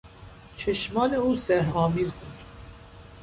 [0.55, 2.33] چشمان او سحرآمیز بود.